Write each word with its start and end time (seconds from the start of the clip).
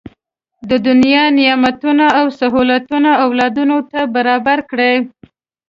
د 0.69 0.71
دنیا 0.87 1.23
نعمتونه 1.39 2.05
او 2.19 2.25
سهولتونه 2.39 3.09
اولادونو 3.25 3.77
ته 3.91 3.99
برابر 4.15 4.59
کړي. 4.71 4.93